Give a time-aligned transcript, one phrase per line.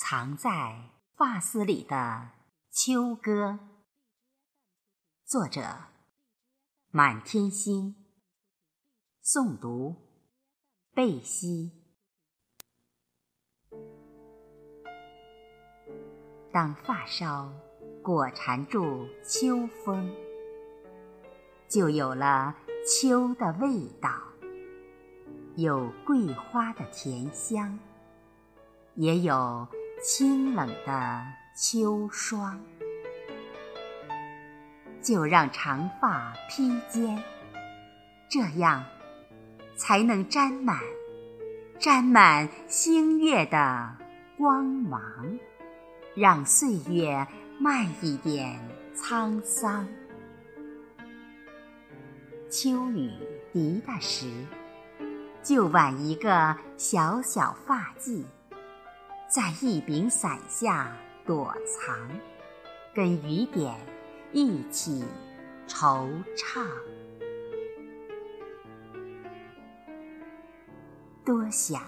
[0.00, 2.30] 藏在发丝里的
[2.70, 3.58] 秋歌，
[5.24, 5.60] 作者：
[6.92, 7.96] 满天星，
[9.24, 9.96] 诵读：
[10.94, 11.72] 贝西。
[16.52, 17.52] 当发梢
[18.00, 20.14] 裹缠住秋风，
[21.68, 22.54] 就有了
[22.86, 24.10] 秋的味道，
[25.56, 27.76] 有桂花的甜香，
[28.94, 29.66] 也有。
[30.00, 31.26] 清冷的
[31.56, 32.60] 秋霜，
[35.02, 37.20] 就让长发披肩，
[38.30, 38.84] 这样
[39.76, 40.78] 才能沾满
[41.80, 43.96] 沾满星月的
[44.36, 45.02] 光芒，
[46.14, 47.26] 让岁月
[47.58, 48.56] 慢一点
[48.94, 49.88] 沧桑。
[52.48, 53.10] 秋雨
[53.52, 54.30] 滴答时，
[55.42, 58.24] 就挽一个小小发髻。
[59.28, 60.90] 在一柄伞下
[61.26, 61.94] 躲藏，
[62.94, 63.74] 跟雨点
[64.32, 65.04] 一起
[65.68, 66.66] 惆怅。
[71.26, 71.82] 多想，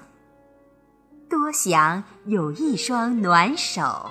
[1.31, 4.11] 多想有一双暖手，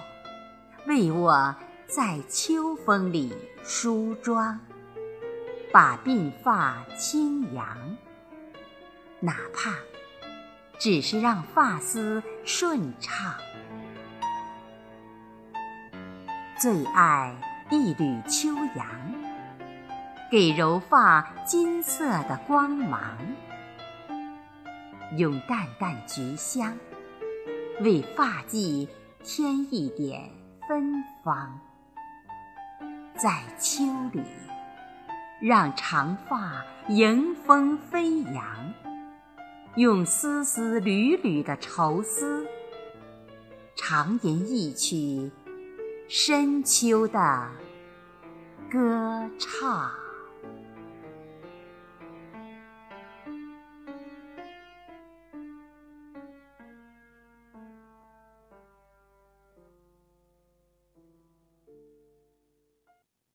[0.88, 3.32] 为我在秋风里
[3.62, 4.60] 梳妆，
[5.72, 7.96] 把鬓发轻扬，
[9.20, 9.76] 哪怕。
[10.80, 13.36] 只是让发丝顺畅，
[16.58, 17.36] 最爱
[17.70, 18.88] 一缕秋阳，
[20.32, 23.02] 给柔发金色的光芒，
[25.18, 26.78] 用淡淡菊香
[27.82, 28.88] 为发髻
[29.22, 30.32] 添一点
[30.66, 31.60] 芬芳，
[33.18, 34.24] 在秋里
[35.42, 38.74] 让长发迎风飞扬。
[39.76, 42.46] 用丝丝缕缕的愁思，
[43.76, 45.32] 长吟一曲
[46.08, 47.48] 深秋的
[48.70, 49.92] 歌唱。